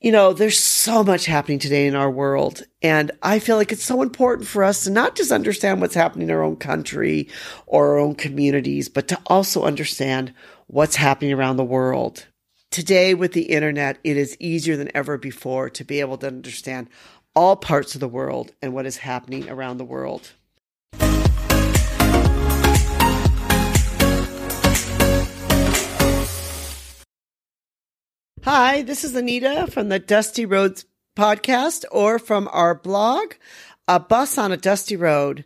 you 0.00 0.12
know, 0.12 0.32
there's 0.32 0.58
so 0.58 1.02
much 1.02 1.26
happening 1.26 1.58
today 1.58 1.86
in 1.86 1.96
our 1.96 2.10
world. 2.10 2.62
And 2.82 3.10
I 3.22 3.40
feel 3.40 3.56
like 3.56 3.72
it's 3.72 3.84
so 3.84 4.02
important 4.02 4.46
for 4.46 4.62
us 4.62 4.84
to 4.84 4.90
not 4.90 5.16
just 5.16 5.32
understand 5.32 5.80
what's 5.80 5.94
happening 5.94 6.28
in 6.28 6.34
our 6.34 6.42
own 6.42 6.56
country 6.56 7.28
or 7.66 7.88
our 7.88 7.98
own 7.98 8.14
communities, 8.14 8.88
but 8.88 9.08
to 9.08 9.18
also 9.26 9.64
understand 9.64 10.32
what's 10.68 10.96
happening 10.96 11.32
around 11.32 11.56
the 11.56 11.64
world. 11.64 12.26
Today 12.70 13.14
with 13.14 13.32
the 13.32 13.42
internet, 13.42 13.98
it 14.04 14.16
is 14.16 14.36
easier 14.38 14.76
than 14.76 14.94
ever 14.94 15.18
before 15.18 15.68
to 15.70 15.84
be 15.84 16.00
able 16.00 16.18
to 16.18 16.28
understand 16.28 16.88
all 17.34 17.56
parts 17.56 17.94
of 17.94 18.00
the 18.00 18.08
world 18.08 18.52
and 18.62 18.74
what 18.74 18.86
is 18.86 18.98
happening 18.98 19.48
around 19.48 19.78
the 19.78 19.84
world. 19.84 20.32
Hi, 28.44 28.82
this 28.82 29.02
is 29.02 29.16
Anita 29.16 29.66
from 29.68 29.88
the 29.88 29.98
Dusty 29.98 30.46
Roads 30.46 30.84
podcast 31.16 31.84
or 31.90 32.20
from 32.20 32.48
our 32.52 32.74
blog, 32.74 33.34
A 33.88 33.98
Bus 33.98 34.38
on 34.38 34.52
a 34.52 34.56
Dusty 34.56 34.94
Road. 34.96 35.44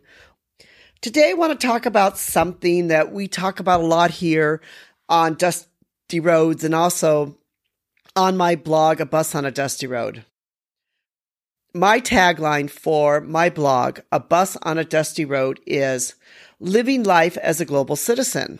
Today, 1.01 1.31
I 1.31 1.33
want 1.33 1.59
to 1.59 1.67
talk 1.67 1.87
about 1.87 2.19
something 2.19 2.89
that 2.89 3.11
we 3.11 3.27
talk 3.27 3.59
about 3.59 3.81
a 3.81 3.85
lot 3.85 4.11
here 4.11 4.61
on 5.09 5.33
Dusty 5.33 6.19
Roads 6.19 6.63
and 6.63 6.75
also 6.75 7.37
on 8.15 8.37
my 8.37 8.55
blog, 8.55 9.01
A 9.01 9.05
Bus 9.05 9.33
on 9.33 9.43
a 9.43 9.51
Dusty 9.51 9.87
Road. 9.87 10.23
My 11.73 11.99
tagline 11.99 12.69
for 12.69 13.21
my 13.21 13.49
blog, 13.49 14.01
A 14.11 14.19
Bus 14.19 14.55
on 14.61 14.77
a 14.77 14.85
Dusty 14.85 15.25
Road, 15.25 15.59
is 15.65 16.13
Living 16.59 17.03
Life 17.03 17.37
as 17.37 17.59
a 17.59 17.65
Global 17.65 17.95
Citizen. 17.95 18.59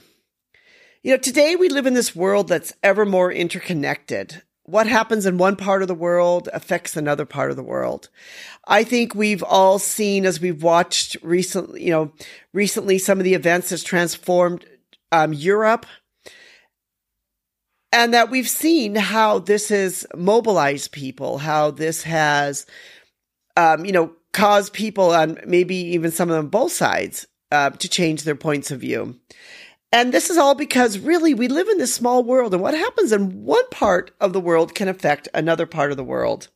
You 1.06 1.12
know, 1.12 1.18
today 1.18 1.58
we 1.58 1.68
live 1.68 1.86
in 1.86 1.96
this 1.96 2.16
world 2.16 2.48
that's 2.48 2.72
ever 2.82 3.06
more 3.06 3.30
interconnected. 3.30 4.42
What 4.64 4.88
happens 4.88 5.26
in 5.26 5.38
one 5.38 5.58
part 5.58 5.82
of 5.82 5.90
the 5.90 5.94
world 5.94 6.48
affects 6.54 6.96
another 6.96 7.26
part 7.26 7.52
of 7.52 7.58
the 7.58 7.62
world. 7.64 8.08
I 8.66 8.86
think 8.86 9.14
we've 9.14 9.44
all 9.44 9.80
seen 9.80 10.26
as 10.26 10.40
we've 10.40 10.64
watched 10.64 11.18
recently, 11.22 11.84
you 11.84 11.92
know, 11.92 12.14
recently 12.54 13.00
some 13.00 13.18
of 13.18 13.26
the 13.26 13.34
events 13.34 13.70
that's 13.70 13.84
transformed 13.84 14.64
um, 15.12 15.34
Europe 15.34 15.86
and 17.92 18.14
that 18.14 18.32
we've 18.32 18.48
seen 18.48 18.96
how 18.96 19.40
this 19.40 19.68
has 19.68 20.08
mobilized 20.16 20.94
people, 20.94 21.38
how 21.38 21.70
this 21.70 22.04
has, 22.04 22.66
um, 23.58 23.84
you 23.84 23.92
know, 23.92 24.14
caused 24.32 24.72
people 24.72 25.12
on 25.12 25.38
maybe 25.46 25.76
even 25.76 26.12
some 26.12 26.30
of 26.30 26.38
them 26.38 26.48
both 26.48 26.72
sides 26.72 27.28
uh, 27.52 27.72
to 27.72 27.90
change 27.90 28.24
their 28.24 28.36
points 28.36 28.72
of 28.72 28.80
view. 28.80 29.20
And 29.94 30.12
this 30.12 30.32
is 30.32 30.38
all 30.38 30.56
because 30.56 30.98
really 30.98 31.36
we 31.36 31.48
live 31.48 31.70
in 31.70 31.78
this 31.78 31.94
small 31.94 32.24
world 32.24 32.52
and 32.52 32.64
what 32.64 32.74
happens 32.74 33.12
in 33.12 33.44
one 33.46 33.70
part 33.70 34.10
of 34.20 34.34
the 34.34 34.40
world 34.40 34.74
can 34.74 34.88
affect 34.88 35.30
another 35.36 35.68
part 35.68 35.92
of 35.92 35.98
the 35.98 36.04
world. 36.04 36.48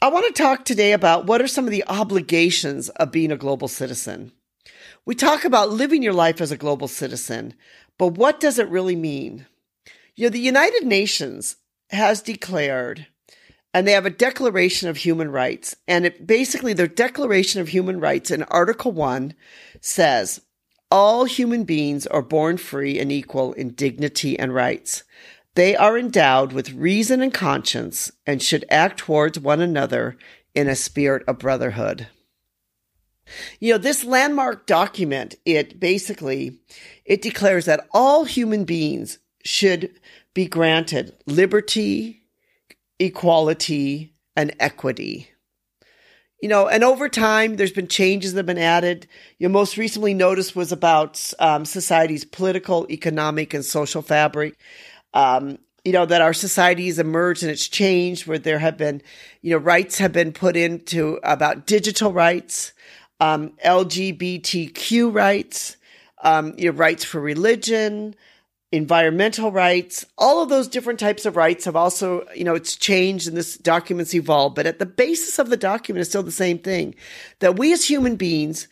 I 0.00 0.06
want 0.06 0.32
to 0.32 0.42
talk 0.42 0.64
today 0.64 0.92
about 0.92 1.26
what 1.26 1.42
are 1.42 1.48
some 1.48 1.64
of 1.64 1.72
the 1.72 1.82
obligations 1.88 2.88
of 2.90 3.10
being 3.10 3.32
a 3.32 3.36
global 3.36 3.66
citizen. 3.66 4.30
We 5.04 5.16
talk 5.16 5.44
about 5.44 5.70
living 5.70 6.04
your 6.04 6.12
life 6.12 6.40
as 6.40 6.52
a 6.52 6.56
global 6.56 6.86
citizen, 6.86 7.54
but 7.98 8.14
what 8.14 8.38
does 8.38 8.60
it 8.60 8.68
really 8.68 8.94
mean? 8.94 9.46
You 10.14 10.26
know, 10.26 10.30
the 10.30 10.38
United 10.38 10.86
Nations 10.86 11.56
has 11.90 12.22
declared 12.22 13.08
and 13.74 13.88
they 13.88 13.92
have 13.92 14.06
a 14.06 14.10
declaration 14.10 14.88
of 14.88 14.98
human 14.98 15.32
rights 15.32 15.74
and 15.88 16.06
it 16.06 16.28
basically 16.28 16.74
their 16.74 16.86
declaration 16.86 17.60
of 17.60 17.66
human 17.66 17.98
rights 17.98 18.30
in 18.30 18.44
article 18.44 18.92
1 18.92 19.34
says 19.80 20.42
all 20.92 21.24
human 21.24 21.64
beings 21.64 22.06
are 22.06 22.20
born 22.20 22.58
free 22.58 23.00
and 23.00 23.10
equal 23.10 23.54
in 23.54 23.70
dignity 23.70 24.38
and 24.38 24.54
rights. 24.54 25.04
They 25.54 25.74
are 25.74 25.96
endowed 25.96 26.52
with 26.52 26.74
reason 26.74 27.22
and 27.22 27.32
conscience 27.32 28.12
and 28.26 28.42
should 28.42 28.66
act 28.68 28.98
towards 28.98 29.40
one 29.40 29.62
another 29.62 30.18
in 30.54 30.68
a 30.68 30.76
spirit 30.76 31.22
of 31.26 31.38
brotherhood. 31.38 32.08
You 33.58 33.72
know, 33.72 33.78
this 33.78 34.04
landmark 34.04 34.66
document, 34.66 35.36
it 35.46 35.80
basically, 35.80 36.58
it 37.06 37.22
declares 37.22 37.64
that 37.64 37.88
all 37.92 38.24
human 38.24 38.64
beings 38.64 39.18
should 39.44 39.98
be 40.34 40.46
granted 40.46 41.16
liberty, 41.24 42.24
equality, 42.98 44.12
and 44.36 44.54
equity 44.60 45.31
you 46.42 46.48
know, 46.48 46.66
and 46.66 46.82
over 46.82 47.08
time, 47.08 47.54
there's 47.54 47.72
been 47.72 47.86
changes 47.86 48.32
that 48.32 48.40
have 48.40 48.46
been 48.46 48.58
added. 48.58 49.06
You 49.38 49.48
most 49.48 49.76
recently 49.76 50.12
noticed 50.12 50.56
was 50.56 50.72
about 50.72 51.32
um, 51.38 51.64
society's 51.64 52.24
political, 52.24 52.84
economic, 52.90 53.54
and 53.54 53.64
social 53.64 54.02
fabric. 54.02 54.58
Um, 55.14 55.58
you 55.84 55.92
know, 55.92 56.04
that 56.04 56.20
our 56.20 56.32
society 56.32 56.86
has 56.86 56.98
emerged 56.98 57.44
and 57.44 57.50
it's 57.50 57.68
changed 57.68 58.26
where 58.26 58.38
there 58.38 58.58
have 58.58 58.76
been, 58.76 59.02
you 59.40 59.52
know, 59.52 59.58
rights 59.58 59.98
have 59.98 60.12
been 60.12 60.32
put 60.32 60.56
into 60.56 61.20
about 61.22 61.66
digital 61.66 62.12
rights, 62.12 62.72
um, 63.20 63.52
LGBTQ 63.64 65.14
rights, 65.14 65.76
um, 66.22 66.54
you 66.56 66.70
know, 66.70 66.76
rights 66.76 67.04
for 67.04 67.20
religion, 67.20 68.16
environmental 68.72 69.52
rights, 69.52 70.06
all 70.16 70.42
of 70.42 70.48
those 70.48 70.66
different 70.66 70.98
types 70.98 71.26
of 71.26 71.36
rights 71.36 71.66
have 71.66 71.76
also, 71.76 72.26
you 72.34 72.42
know, 72.42 72.54
it's 72.54 72.74
changed 72.74 73.28
and 73.28 73.36
this 73.36 73.56
document's 73.58 74.14
evolved, 74.14 74.56
but 74.56 74.66
at 74.66 74.78
the 74.78 74.86
basis 74.86 75.38
of 75.38 75.50
the 75.50 75.56
document 75.56 76.00
is 76.00 76.08
still 76.08 76.22
the 76.22 76.32
same 76.32 76.58
thing 76.58 76.94
that 77.40 77.58
we 77.58 77.72
as 77.72 77.84
human 77.84 78.16
beings, 78.16 78.66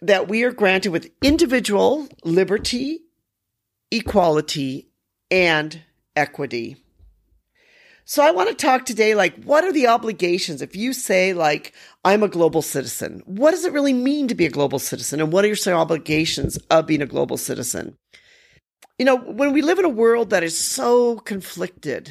that 0.00 0.28
we 0.28 0.44
are 0.44 0.52
granted 0.52 0.90
with 0.90 1.10
individual 1.20 2.08
liberty, 2.24 3.00
equality, 3.90 4.88
and 5.30 5.82
equity. 6.14 6.76
So 8.04 8.24
I 8.24 8.30
want 8.30 8.48
to 8.48 8.54
talk 8.54 8.86
today, 8.86 9.14
like, 9.14 9.44
what 9.44 9.64
are 9.64 9.72
the 9.72 9.86
obligations? 9.86 10.62
If 10.62 10.74
you 10.74 10.92
say, 10.92 11.32
like, 11.32 11.74
I'm 12.04 12.22
a 12.22 12.28
global 12.28 12.62
citizen, 12.62 13.22
what 13.24 13.52
does 13.52 13.64
it 13.64 13.72
really 13.72 13.92
mean 13.92 14.26
to 14.28 14.34
be 14.34 14.46
a 14.46 14.50
global 14.50 14.80
citizen? 14.80 15.20
And 15.20 15.32
what 15.32 15.44
are 15.44 15.48
your 15.48 15.76
obligations 15.76 16.56
of 16.70 16.86
being 16.86 17.02
a 17.02 17.06
global 17.06 17.36
citizen? 17.36 17.96
You 19.00 19.06
know, 19.06 19.16
when 19.16 19.54
we 19.54 19.62
live 19.62 19.78
in 19.78 19.86
a 19.86 19.88
world 19.88 20.28
that 20.28 20.42
is 20.42 20.58
so 20.58 21.20
conflicted, 21.20 22.10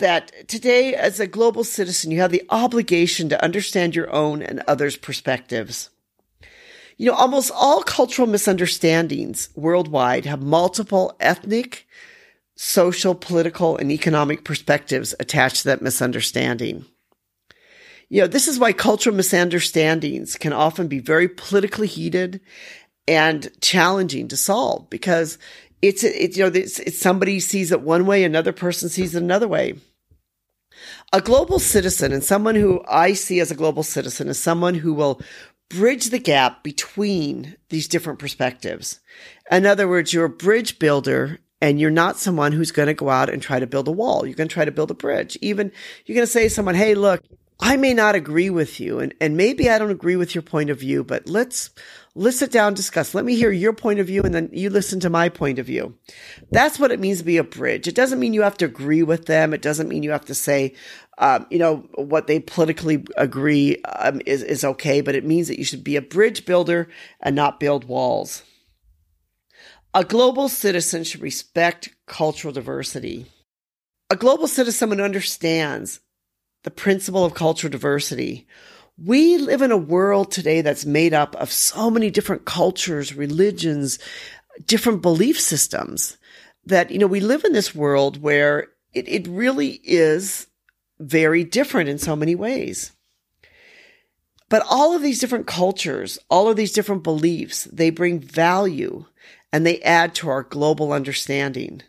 that 0.00 0.48
today, 0.48 0.92
as 0.92 1.20
a 1.20 1.26
global 1.28 1.62
citizen, 1.62 2.10
you 2.10 2.18
have 2.18 2.32
the 2.32 2.42
obligation 2.50 3.28
to 3.28 3.44
understand 3.44 3.94
your 3.94 4.12
own 4.12 4.42
and 4.42 4.60
others' 4.66 4.96
perspectives. 4.96 5.88
You 6.96 7.06
know, 7.06 7.14
almost 7.14 7.52
all 7.54 7.84
cultural 7.84 8.26
misunderstandings 8.26 9.50
worldwide 9.54 10.24
have 10.24 10.42
multiple 10.42 11.14
ethnic, 11.20 11.86
social, 12.56 13.14
political, 13.14 13.76
and 13.76 13.92
economic 13.92 14.42
perspectives 14.42 15.14
attached 15.20 15.58
to 15.58 15.64
that 15.66 15.80
misunderstanding. 15.80 16.86
You 18.08 18.22
know, 18.22 18.26
this 18.26 18.48
is 18.48 18.58
why 18.58 18.72
cultural 18.72 19.14
misunderstandings 19.14 20.34
can 20.34 20.52
often 20.52 20.88
be 20.88 20.98
very 20.98 21.28
politically 21.28 21.86
heated 21.86 22.40
and 23.06 23.48
challenging 23.60 24.26
to 24.28 24.36
solve 24.36 24.90
because 24.90 25.38
it's, 25.82 26.04
it's 26.04 26.36
you 26.36 26.44
know, 26.44 26.50
it's, 26.52 26.78
it's 26.80 26.98
somebody 26.98 27.40
sees 27.40 27.72
it 27.72 27.80
one 27.80 28.06
way, 28.06 28.24
another 28.24 28.52
person 28.52 28.88
sees 28.88 29.14
it 29.14 29.22
another 29.22 29.48
way. 29.48 29.74
A 31.12 31.20
global 31.20 31.58
citizen 31.58 32.12
and 32.12 32.22
someone 32.22 32.54
who 32.54 32.82
I 32.88 33.14
see 33.14 33.40
as 33.40 33.50
a 33.50 33.56
global 33.56 33.82
citizen 33.82 34.28
is 34.28 34.38
someone 34.38 34.74
who 34.74 34.92
will 34.92 35.20
bridge 35.68 36.10
the 36.10 36.18
gap 36.18 36.62
between 36.62 37.56
these 37.68 37.88
different 37.88 38.18
perspectives. 38.18 39.00
In 39.50 39.66
other 39.66 39.88
words, 39.88 40.12
you're 40.12 40.24
a 40.26 40.30
bridge 40.30 40.78
builder 40.78 41.38
and 41.60 41.80
you're 41.80 41.90
not 41.90 42.18
someone 42.18 42.52
who's 42.52 42.72
going 42.72 42.88
to 42.88 42.94
go 42.94 43.10
out 43.10 43.28
and 43.28 43.42
try 43.42 43.60
to 43.60 43.66
build 43.66 43.88
a 43.88 43.92
wall. 43.92 44.26
You're 44.26 44.36
going 44.36 44.48
to 44.48 44.54
try 44.54 44.64
to 44.64 44.72
build 44.72 44.90
a 44.90 44.94
bridge. 44.94 45.36
Even 45.40 45.72
you're 46.06 46.14
going 46.14 46.26
to 46.26 46.32
say 46.32 46.44
to 46.44 46.50
someone, 46.50 46.74
Hey, 46.74 46.94
look, 46.94 47.22
I 47.62 47.76
may 47.76 47.92
not 47.92 48.14
agree 48.14 48.48
with 48.48 48.80
you 48.80 49.00
and, 49.00 49.14
and 49.20 49.36
maybe 49.36 49.68
I 49.68 49.78
don't 49.78 49.90
agree 49.90 50.16
with 50.16 50.34
your 50.34 50.42
point 50.42 50.70
of 50.70 50.80
view, 50.80 51.04
but 51.04 51.28
let's, 51.28 51.70
let's 52.14 52.38
sit 52.38 52.50
down, 52.50 52.72
discuss. 52.72 53.14
Let 53.14 53.26
me 53.26 53.36
hear 53.36 53.52
your 53.52 53.74
point 53.74 54.00
of 54.00 54.06
view 54.06 54.22
and 54.22 54.34
then 54.34 54.48
you 54.52 54.70
listen 54.70 54.98
to 55.00 55.10
my 55.10 55.28
point 55.28 55.58
of 55.58 55.66
view. 55.66 55.94
That's 56.50 56.78
what 56.78 56.90
it 56.90 57.00
means 57.00 57.18
to 57.18 57.24
be 57.24 57.36
a 57.36 57.44
bridge. 57.44 57.86
It 57.86 57.94
doesn't 57.94 58.18
mean 58.18 58.32
you 58.32 58.42
have 58.42 58.56
to 58.58 58.64
agree 58.64 59.02
with 59.02 59.26
them. 59.26 59.52
It 59.52 59.60
doesn't 59.60 59.88
mean 59.88 60.02
you 60.02 60.10
have 60.10 60.24
to 60.26 60.34
say, 60.34 60.74
um, 61.18 61.46
you 61.50 61.58
know, 61.58 61.88
what 61.96 62.26
they 62.26 62.40
politically 62.40 63.04
agree 63.18 63.82
um, 63.82 64.22
is, 64.24 64.42
is 64.42 64.64
okay, 64.64 65.02
but 65.02 65.14
it 65.14 65.26
means 65.26 65.48
that 65.48 65.58
you 65.58 65.64
should 65.64 65.84
be 65.84 65.96
a 65.96 66.02
bridge 66.02 66.46
builder 66.46 66.88
and 67.20 67.36
not 67.36 67.60
build 67.60 67.84
walls. 67.84 68.42
A 69.92 70.04
global 70.04 70.48
citizen 70.48 71.04
should 71.04 71.20
respect 71.20 71.90
cultural 72.06 72.54
diversity. 72.54 73.26
A 74.08 74.16
global 74.16 74.48
citizen 74.48 74.98
understands 75.00 76.00
the 76.62 76.70
principle 76.70 77.24
of 77.24 77.34
cultural 77.34 77.70
diversity. 77.70 78.46
We 79.02 79.38
live 79.38 79.62
in 79.62 79.72
a 79.72 79.78
world 79.78 80.30
today 80.30 80.60
that's 80.60 80.84
made 80.84 81.14
up 81.14 81.34
of 81.36 81.52
so 81.52 81.90
many 81.90 82.10
different 82.10 82.44
cultures, 82.44 83.14
religions, 83.14 83.98
different 84.66 85.00
belief 85.00 85.40
systems 85.40 86.18
that, 86.66 86.90
you 86.90 86.98
know, 86.98 87.06
we 87.06 87.20
live 87.20 87.44
in 87.44 87.52
this 87.52 87.74
world 87.74 88.22
where 88.22 88.68
it, 88.92 89.08
it 89.08 89.26
really 89.28 89.80
is 89.84 90.46
very 90.98 91.44
different 91.44 91.88
in 91.88 91.98
so 91.98 92.14
many 92.14 92.34
ways. 92.34 92.92
But 94.50 94.66
all 94.68 94.94
of 94.94 95.00
these 95.00 95.20
different 95.20 95.46
cultures, 95.46 96.18
all 96.28 96.48
of 96.48 96.56
these 96.56 96.72
different 96.72 97.04
beliefs, 97.04 97.64
they 97.64 97.90
bring 97.90 98.18
value 98.18 99.06
and 99.52 99.64
they 99.64 99.80
add 99.80 100.14
to 100.16 100.28
our 100.28 100.42
global 100.42 100.92
understanding. 100.92 101.82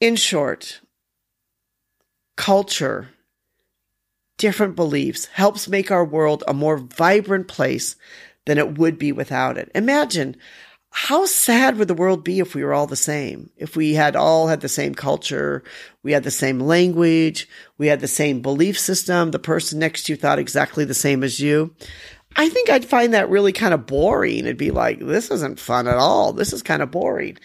In 0.00 0.16
short, 0.16 0.80
culture, 2.36 3.10
different 4.38 4.76
beliefs 4.76 5.26
helps 5.26 5.68
make 5.68 5.90
our 5.90 6.04
world 6.04 6.42
a 6.46 6.54
more 6.54 6.78
vibrant 6.78 7.48
place 7.48 7.96
than 8.46 8.58
it 8.58 8.78
would 8.78 8.98
be 8.98 9.12
without 9.12 9.56
it. 9.56 9.70
Imagine 9.74 10.36
how 10.96 11.26
sad 11.26 11.76
would 11.76 11.88
the 11.88 11.94
world 11.94 12.22
be 12.22 12.38
if 12.38 12.54
we 12.54 12.62
were 12.62 12.72
all 12.72 12.86
the 12.86 12.94
same? 12.94 13.50
If 13.56 13.74
we 13.74 13.94
had 13.94 14.14
all 14.14 14.46
had 14.46 14.60
the 14.60 14.68
same 14.68 14.94
culture, 14.94 15.64
we 16.04 16.12
had 16.12 16.22
the 16.22 16.30
same 16.30 16.60
language, 16.60 17.48
we 17.78 17.88
had 17.88 17.98
the 17.98 18.06
same 18.06 18.42
belief 18.42 18.78
system, 18.78 19.32
the 19.32 19.40
person 19.40 19.80
next 19.80 20.04
to 20.04 20.12
you 20.12 20.16
thought 20.16 20.38
exactly 20.38 20.84
the 20.84 20.94
same 20.94 21.24
as 21.24 21.40
you. 21.40 21.74
I 22.36 22.48
think 22.48 22.70
I'd 22.70 22.84
find 22.84 23.12
that 23.12 23.28
really 23.28 23.52
kind 23.52 23.74
of 23.74 23.86
boring. 23.86 24.40
It'd 24.40 24.56
be 24.56 24.70
like, 24.70 25.00
this 25.00 25.32
isn't 25.32 25.58
fun 25.58 25.88
at 25.88 25.96
all. 25.96 26.32
This 26.32 26.52
is 26.52 26.62
kind 26.62 26.80
of 26.82 26.92
boring. 26.92 27.38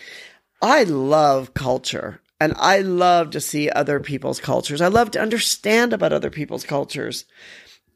I 0.61 0.83
love 0.83 1.55
culture 1.55 2.21
and 2.39 2.53
I 2.57 2.79
love 2.79 3.31
to 3.31 3.41
see 3.41 3.69
other 3.69 3.99
people's 3.99 4.39
cultures. 4.39 4.81
I 4.81 4.87
love 4.87 5.11
to 5.11 5.21
understand 5.21 5.93
about 5.93 6.13
other 6.13 6.29
people's 6.29 6.63
cultures 6.63 7.25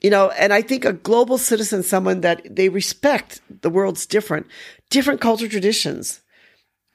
you 0.03 0.09
know, 0.09 0.29
and 0.31 0.53
I 0.53 0.61
think 0.61 0.83
a 0.83 0.91
global 0.91 1.37
citizen, 1.37 1.81
someone 1.81 2.21
that 2.21 2.41
they 2.53 2.67
respect 2.67 3.41
the 3.61 3.69
world's 3.69 4.05
different, 4.05 4.47
different 4.89 5.21
culture 5.21 5.47
traditions, 5.47 6.21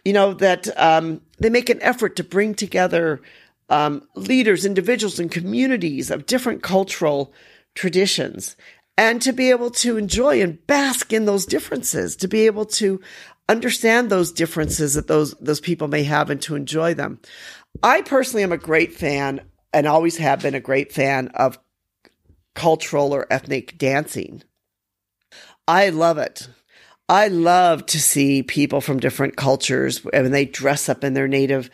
you 0.05 0.13
know, 0.13 0.35
that 0.35 0.69
um, 0.79 1.23
they 1.39 1.49
make 1.49 1.71
an 1.71 1.83
effort 1.83 2.17
to 2.17 2.25
bring 2.25 2.55
together 2.55 3.23
um, 3.71 4.07
leaders, 4.15 4.67
individuals, 4.67 5.19
and 5.19 5.31
communities 5.31 6.11
of 6.11 6.27
different 6.27 6.63
cultural 6.63 7.33
traditions 7.75 8.57
and 8.99 9.23
to 9.23 9.33
be 9.33 9.51
able 9.51 9.71
to 9.71 9.97
enjoy 9.97 10.43
and 10.43 10.67
bask 10.67 11.13
in 11.13 11.25
those 11.25 11.47
differences, 11.47 12.15
to 12.17 12.29
be 12.29 12.45
able 12.45 12.67
to 12.67 13.01
understand 13.49 14.11
those 14.11 14.33
differences 14.33 14.95
that 14.95 15.07
those, 15.07 15.35
those 15.41 15.61
people 15.61 15.89
may 15.89 16.03
have 16.05 16.31
and 16.31 16.41
to 16.43 16.55
enjoy 16.55 16.95
them. 16.95 17.21
I 17.83 18.03
personally 18.03 18.43
am 18.43 18.53
a 18.53 18.59
great 18.59 18.95
fan 18.95 19.41
and 19.73 19.87
always 19.87 20.17
have 20.19 20.43
been 20.43 20.55
a 20.55 20.61
great 20.61 20.93
fan 20.93 21.29
of 21.29 21.59
cultural 22.55 23.15
or 23.15 23.27
ethnic 23.31 23.79
dancing. 23.79 24.43
I 25.67 25.91
love 25.91 26.19
it. 26.19 26.49
I 27.11 27.29
love 27.29 27.87
to 27.87 28.01
see 28.01 28.43
people 28.43 28.83
from 28.83 29.01
different 29.01 29.37
cultures 29.37 30.05
and 30.13 30.35
they 30.35 30.45
dress 30.45 30.91
up 30.91 31.05
in 31.05 31.15
their 31.15 31.29
native 31.29 31.71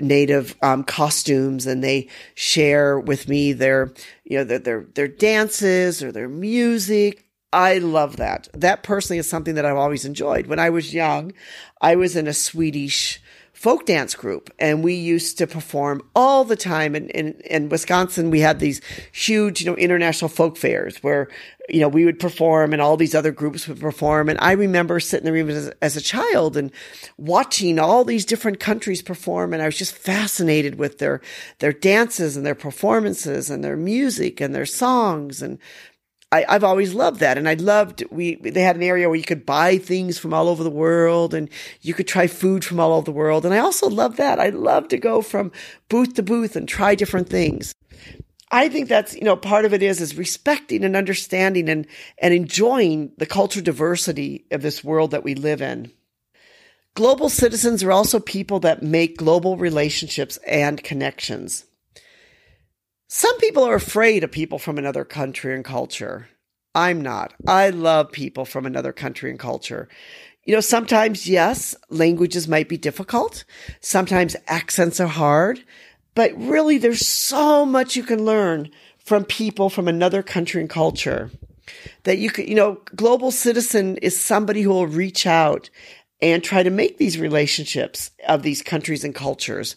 native 0.00 0.54
um, 0.62 0.84
costumes 0.84 1.66
and 1.66 1.82
they 1.82 2.08
share 2.34 3.00
with 3.00 3.28
me 3.28 3.52
their 3.52 3.92
you 4.24 4.38
know 4.38 4.44
their, 4.44 4.58
their 4.60 4.86
their 4.94 5.08
dances 5.08 6.04
or 6.04 6.12
their 6.12 6.28
music. 6.28 7.25
I 7.52 7.78
love 7.78 8.16
that. 8.16 8.48
That 8.52 8.82
personally 8.82 9.18
is 9.18 9.28
something 9.28 9.54
that 9.54 9.64
I've 9.64 9.76
always 9.76 10.04
enjoyed. 10.04 10.46
When 10.46 10.58
I 10.58 10.70
was 10.70 10.92
young, 10.92 11.32
I 11.80 11.96
was 11.96 12.16
in 12.16 12.26
a 12.26 12.34
Swedish 12.34 13.20
folk 13.56 13.86
dance 13.86 14.14
group 14.14 14.52
and 14.58 14.84
we 14.84 14.92
used 14.92 15.38
to 15.38 15.46
perform 15.46 16.02
all 16.14 16.44
the 16.44 16.56
time 16.56 16.94
in, 16.94 17.08
in, 17.08 17.40
in, 17.46 17.70
Wisconsin. 17.70 18.30
We 18.30 18.40
had 18.40 18.60
these 18.60 18.82
huge, 19.12 19.62
you 19.62 19.66
know, 19.66 19.76
international 19.76 20.28
folk 20.28 20.58
fairs 20.58 20.98
where, 20.98 21.28
you 21.70 21.80
know, 21.80 21.88
we 21.88 22.04
would 22.04 22.20
perform 22.20 22.74
and 22.74 22.82
all 22.82 22.98
these 22.98 23.14
other 23.14 23.32
groups 23.32 23.66
would 23.66 23.80
perform. 23.80 24.28
And 24.28 24.38
I 24.42 24.52
remember 24.52 25.00
sitting 25.00 25.24
there 25.24 25.36
even 25.36 25.56
as, 25.56 25.72
as 25.80 25.96
a 25.96 26.02
child 26.02 26.54
and 26.54 26.70
watching 27.16 27.78
all 27.78 28.04
these 28.04 28.26
different 28.26 28.60
countries 28.60 29.00
perform. 29.00 29.54
And 29.54 29.62
I 29.62 29.66
was 29.66 29.78
just 29.78 29.96
fascinated 29.96 30.74
with 30.78 30.98
their, 30.98 31.22
their 31.60 31.72
dances 31.72 32.36
and 32.36 32.44
their 32.44 32.54
performances 32.54 33.48
and 33.48 33.64
their 33.64 33.78
music 33.78 34.38
and 34.38 34.54
their 34.54 34.66
songs 34.66 35.40
and 35.40 35.58
I, 36.32 36.44
have 36.48 36.64
always 36.64 36.92
loved 36.92 37.20
that. 37.20 37.38
And 37.38 37.48
I 37.48 37.54
loved, 37.54 38.04
we, 38.10 38.34
they 38.36 38.62
had 38.62 38.76
an 38.76 38.82
area 38.82 39.08
where 39.08 39.16
you 39.16 39.24
could 39.24 39.46
buy 39.46 39.78
things 39.78 40.18
from 40.18 40.34
all 40.34 40.48
over 40.48 40.64
the 40.64 40.70
world 40.70 41.34
and 41.34 41.48
you 41.82 41.94
could 41.94 42.08
try 42.08 42.26
food 42.26 42.64
from 42.64 42.80
all 42.80 42.92
over 42.92 43.04
the 43.04 43.12
world. 43.12 43.44
And 43.44 43.54
I 43.54 43.58
also 43.58 43.88
love 43.88 44.16
that. 44.16 44.40
I 44.40 44.48
love 44.50 44.88
to 44.88 44.98
go 44.98 45.22
from 45.22 45.52
booth 45.88 46.14
to 46.14 46.22
booth 46.22 46.56
and 46.56 46.68
try 46.68 46.94
different 46.94 47.28
things. 47.28 47.72
I 48.50 48.68
think 48.68 48.88
that's, 48.88 49.14
you 49.14 49.24
know, 49.24 49.36
part 49.36 49.64
of 49.64 49.74
it 49.74 49.82
is, 49.82 50.00
is 50.00 50.16
respecting 50.16 50.84
and 50.84 50.96
understanding 50.96 51.68
and, 51.68 51.86
and 52.18 52.32
enjoying 52.32 53.12
the 53.18 53.26
cultural 53.26 53.64
diversity 53.64 54.46
of 54.50 54.62
this 54.62 54.84
world 54.84 55.12
that 55.12 55.24
we 55.24 55.34
live 55.34 55.60
in. 55.60 55.92
Global 56.94 57.28
citizens 57.28 57.82
are 57.82 57.92
also 57.92 58.20
people 58.20 58.60
that 58.60 58.82
make 58.82 59.18
global 59.18 59.56
relationships 59.56 60.38
and 60.46 60.82
connections. 60.82 61.64
Some 63.08 63.38
people 63.38 63.62
are 63.62 63.76
afraid 63.76 64.24
of 64.24 64.32
people 64.32 64.58
from 64.58 64.78
another 64.78 65.04
country 65.04 65.54
and 65.54 65.64
culture. 65.64 66.28
I'm 66.74 67.00
not. 67.00 67.34
I 67.46 67.70
love 67.70 68.10
people 68.10 68.44
from 68.44 68.66
another 68.66 68.92
country 68.92 69.30
and 69.30 69.38
culture. 69.38 69.88
You 70.44 70.54
know, 70.54 70.60
sometimes, 70.60 71.28
yes, 71.28 71.76
languages 71.88 72.48
might 72.48 72.68
be 72.68 72.76
difficult. 72.76 73.44
Sometimes 73.80 74.34
accents 74.48 74.98
are 74.98 75.06
hard, 75.06 75.62
but 76.14 76.36
really 76.36 76.78
there's 76.78 77.06
so 77.06 77.64
much 77.64 77.94
you 77.94 78.02
can 78.02 78.24
learn 78.24 78.70
from 78.98 79.24
people 79.24 79.70
from 79.70 79.86
another 79.86 80.22
country 80.22 80.60
and 80.60 80.68
culture 80.68 81.30
that 82.02 82.18
you 82.18 82.30
could, 82.30 82.48
you 82.48 82.56
know, 82.56 82.80
global 82.96 83.30
citizen 83.30 83.98
is 83.98 84.18
somebody 84.18 84.62
who 84.62 84.70
will 84.70 84.86
reach 84.88 85.26
out 85.26 85.70
and 86.20 86.42
try 86.42 86.62
to 86.62 86.70
make 86.70 86.98
these 86.98 87.18
relationships 87.18 88.10
of 88.28 88.42
these 88.42 88.62
countries 88.62 89.04
and 89.04 89.14
cultures 89.14 89.76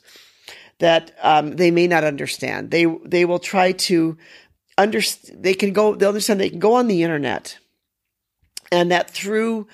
that 0.80 1.12
um, 1.22 1.56
they 1.56 1.72
may 1.72 1.88
not 1.88 2.04
understand. 2.04 2.72
They 2.72 2.86
they 3.06 3.26
will 3.26 3.40
try 3.40 3.74
to 3.74 4.18
understand. 4.78 5.44
They 5.44 5.54
can 5.54 5.74
go. 5.74 5.96
They'll 5.96 6.10
understand. 6.10 6.40
They 6.40 6.50
can 6.50 6.60
go 6.60 6.74
on 6.74 6.88
the 6.88 7.04
internet, 7.04 7.58
and 8.72 8.92
that 8.92 9.10
through 9.10 9.68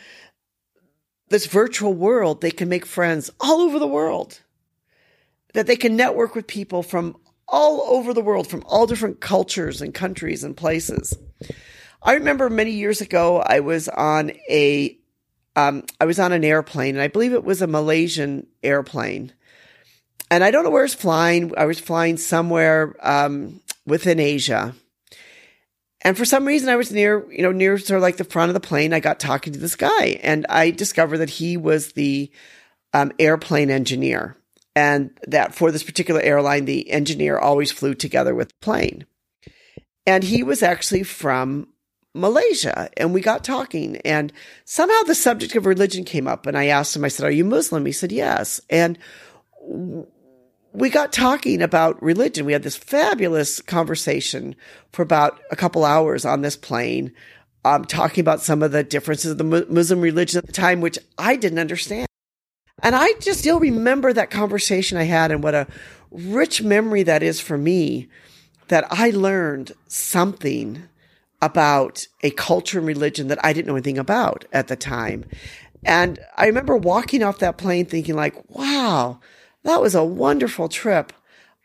this 1.30 1.46
virtual 1.46 1.94
world, 1.94 2.42
they 2.42 2.52
can 2.52 2.69
make 2.69 2.86
friends 2.86 3.30
all 3.40 3.62
over 3.62 3.80
the 3.80 3.88
world. 3.88 4.42
That 5.54 5.68
they 5.68 5.78
can 5.78 5.96
network 5.96 6.36
with 6.36 6.48
people 6.48 6.84
from 6.84 7.16
all 7.48 7.81
over 7.81 8.13
the 8.13 8.22
world, 8.22 8.48
from 8.48 8.63
all 8.66 8.88
different 8.88 9.22
cultures 9.22 9.81
and 9.81 9.94
countries 9.94 10.44
and 10.44 10.57
places. 10.57 11.18
I 12.02 12.13
remember 12.13 12.50
many 12.50 12.72
years 12.72 13.02
ago, 13.02 13.42
I 13.42 13.62
was 13.62 13.88
on 13.90 14.31
a, 14.50 14.98
um, 15.56 15.84
I 16.00 16.06
was 16.06 16.19
on 16.19 16.34
an 16.34 16.44
airplane, 16.44 16.96
and 16.96 17.02
I 17.02 17.07
believe 17.07 17.34
it 17.34 17.44
was 17.44 17.62
a 17.62 17.68
Malaysian 17.68 18.48
airplane 18.63 19.31
and 20.31 20.44
I 20.44 20.51
don't 20.51 20.63
know 20.63 20.69
where 20.69 20.81
I 20.81 20.86
was 20.86 20.94
flying. 20.94 21.54
I 21.57 21.66
was 21.66 21.80
flying 21.80 22.18
somewhere 22.18 22.95
um, 23.01 23.62
within 23.86 24.19
Asia. 24.19 24.74
And 26.01 26.16
for 26.16 26.25
some 26.25 26.45
reason, 26.45 26.69
I 26.69 26.75
was 26.75 26.92
near, 26.92 27.25
you 27.31 27.42
know, 27.42 27.51
near 27.51 27.77
sort 27.77 27.98
of 27.98 28.04
like 28.04 28.18
the 28.18 28.24
front 28.24 28.50
of 28.50 28.54
the 28.54 28.60
plane. 28.60 28.94
I 28.94 29.00
got 29.00 29.19
talking 29.19 29.54
to 29.54 29.60
this 29.60 29.75
guy, 29.75 30.19
and 30.22 30.45
I 30.50 30.69
discovered 30.69 31.18
that 31.18 31.31
he 31.31 31.57
was 31.57 31.94
the 31.94 32.31
um, 32.94 33.12
airplane 33.18 33.72
engineer, 33.72 34.38
and 34.75 35.10
that 35.27 35.56
for 35.56 35.72
this 35.72 35.83
particular 35.83 36.22
airline, 36.22 36.66
the 36.66 36.92
engineer 36.92 37.39
always 37.39 37.71
flew 37.71 37.95
together 37.95 38.36
with 38.36 38.50
the 38.50 38.56
plane. 38.62 39.06
And 40.06 40.23
he 40.23 40.44
was 40.44 40.61
actually 40.61 41.02
from 41.02 41.69
Malaysia, 42.14 42.90
and 42.97 43.11
we 43.11 43.21
got 43.21 43.44
talking, 43.44 43.97
and 44.06 44.31
somehow 44.64 45.02
the 45.04 45.16
subject 45.16 45.56
of 45.56 45.66
religion 45.66 46.04
came 46.04 46.28
up. 46.28 46.45
And 46.45 46.56
I 46.56 46.68
asked 46.68 46.95
him, 46.95 47.04
I 47.04 47.07
said, 47.07 47.26
"Are 47.26 47.31
you 47.31 47.45
Muslim?" 47.45 47.83
He 47.83 47.92
said, 47.92 48.11
"Yes." 48.11 48.61
And 48.69 49.00
we 50.76 50.90
got 50.90 51.14
talking 51.14 51.62
about 51.62 52.02
religion. 52.02 52.46
We 52.46 52.54
had 52.54 52.64
this 52.64 52.76
fabulous 52.76 53.62
conversation 53.62 54.56
for 54.92 55.02
about 55.02 55.40
a 55.50 55.56
couple 55.56 55.86
hours 55.86 56.26
on 56.26 56.42
this 56.42 56.58
plane, 56.58 57.14
um, 57.64 57.86
talking 57.86 58.22
about 58.22 58.42
some 58.42 58.62
of 58.62 58.72
the 58.72 58.84
differences 58.84 59.32
of 59.32 59.38
the 59.38 59.66
Muslim 59.70 60.02
religion 60.02 60.40
at 60.40 60.46
the 60.46 60.52
time, 60.52 60.82
which 60.82 61.00
I 61.18 61.38
didn't 61.38 61.60
understand. 61.60 62.08
And 62.84 62.94
I 62.94 63.14
just 63.22 63.40
still 63.40 63.60
remember 63.60 64.12
that 64.12 64.30
conversation 64.30 64.98
I 64.98 65.04
had 65.04 65.32
and 65.32 65.42
what 65.42 65.56
a 65.56 65.68
rich 66.12 66.62
memory 66.62 67.04
that 67.04 67.24
is 67.24 67.40
for 67.40 67.58
me 67.58 68.10
that 68.68 68.86
I 68.90 69.12
learned 69.12 69.72
something 69.88 70.84
about 71.42 72.08
a 72.22 72.32
culture 72.32 72.80
and 72.80 72.88
religion 72.88 73.28
that 73.30 73.44
I 73.44 73.54
didn't 73.54 73.68
know 73.68 73.76
anything 73.76 73.98
about 73.98 74.46
at 74.52 74.68
the 74.68 74.76
time. 74.76 75.26
And 75.86 76.20
I 76.36 76.48
remember 76.48 76.76
walking 76.76 77.24
off 77.24 77.40
that 77.40 77.58
plane 77.58 77.86
thinking 77.86 78.16
like, 78.16 78.36
wow, 78.50 79.20
that 79.66 79.81
was 79.81 79.95
a 79.95 80.04
wonderful 80.04 80.69
trip. 80.69 81.12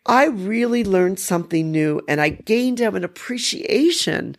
I 0.07 0.27
really 0.27 0.85
learned 0.85 1.21
something 1.21 1.71
new 1.71 2.01
and 2.09 2.21
I 2.21 2.31
gained 2.31 2.81
an 2.81 3.05
appreciation 3.05 4.37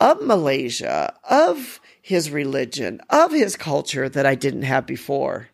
of 0.00 0.22
Malaysia, 0.22 1.14
of 1.22 1.80
his 2.00 2.30
religion, 2.30 3.00
of 3.10 3.30
his 3.30 3.54
culture 3.54 4.08
that 4.08 4.26
I 4.26 4.34
didn't 4.34 4.62
have 4.62 4.86
before. 4.86 5.48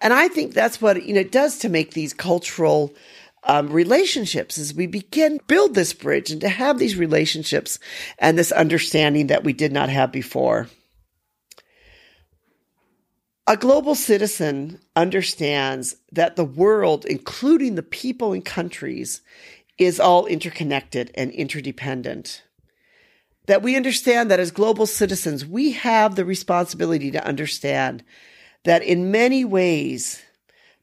And 0.00 0.12
I 0.12 0.28
think 0.28 0.52
that's 0.54 0.80
what 0.80 1.02
you 1.04 1.14
know 1.14 1.20
it 1.20 1.32
does 1.32 1.58
to 1.60 1.68
make 1.68 1.94
these 1.94 2.12
cultural 2.12 2.94
um, 3.42 3.70
relationships 3.70 4.58
as 4.58 4.74
we 4.74 4.86
begin 4.86 5.40
build 5.46 5.74
this 5.74 5.92
bridge 5.92 6.30
and 6.30 6.40
to 6.42 6.48
have 6.48 6.78
these 6.78 6.96
relationships 6.96 7.78
and 8.18 8.38
this 8.38 8.52
understanding 8.52 9.28
that 9.28 9.44
we 9.44 9.52
did 9.52 9.72
not 9.72 9.88
have 9.88 10.12
before. 10.12 10.68
A 13.46 13.58
global 13.58 13.94
citizen 13.94 14.80
understands 14.96 15.96
that 16.10 16.36
the 16.36 16.46
world, 16.46 17.04
including 17.04 17.74
the 17.74 17.82
people 17.82 18.32
and 18.32 18.42
countries, 18.42 19.20
is 19.76 20.00
all 20.00 20.24
interconnected 20.24 21.10
and 21.14 21.30
interdependent. 21.30 22.42
That 23.44 23.60
we 23.60 23.76
understand 23.76 24.30
that 24.30 24.40
as 24.40 24.50
global 24.50 24.86
citizens, 24.86 25.44
we 25.44 25.72
have 25.72 26.14
the 26.14 26.24
responsibility 26.24 27.10
to 27.10 27.26
understand 27.26 28.02
that 28.64 28.82
in 28.82 29.10
many 29.10 29.44
ways, 29.44 30.22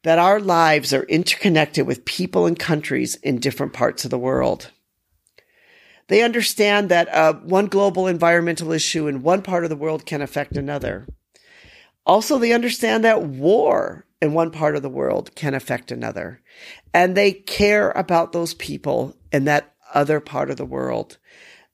that 0.04 0.20
our 0.20 0.40
lives 0.40 0.94
are 0.94 1.04
interconnected 1.04 1.88
with 1.88 2.06
people 2.06 2.46
and 2.46 2.60
countries 2.60 3.16
in 3.16 3.40
different 3.40 3.74
parts 3.74 4.04
of 4.04 4.12
the 4.12 4.20
world. 4.20 4.70
They 6.10 6.22
understand 6.22 6.90
that 6.90 7.10
uh, 7.10 7.34
one 7.34 7.68
global 7.68 8.06
environmental 8.06 8.72
issue 8.72 9.08
in 9.08 9.24
one 9.24 9.42
part 9.42 9.64
of 9.64 9.72
the 9.72 9.76
world 9.76 10.06
can 10.06 10.22
affect 10.22 10.58
another. 10.58 11.08
Also, 12.06 12.38
they 12.38 12.54
understand 12.54 13.04
that 13.04 13.24
war 13.24 14.06
in 14.22 14.34
one 14.34 14.52
part 14.52 14.76
of 14.76 14.82
the 14.82 14.90
world 14.90 15.34
can 15.36 15.54
affect 15.54 15.92
another. 15.92 16.42
And 16.94 17.16
they 17.16 17.32
care 17.32 17.92
about 17.92 18.32
those 18.32 18.54
people 18.54 19.16
in 19.32 19.46
that 19.46 19.74
other 19.94 20.20
part 20.20 20.50
of 20.50 20.58
the 20.58 20.66
world. 20.66 21.18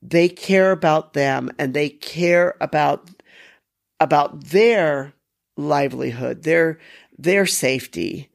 They 0.02 0.30
care 0.30 0.72
about 0.72 1.14
them 1.14 1.52
and 1.58 1.74
they 1.74 1.90
care 1.90 2.56
about, 2.62 3.10
about 4.00 4.46
their 4.46 5.14
livelihood, 5.56 6.44
their, 6.44 6.80
their 7.18 7.46
safety. 7.46 8.30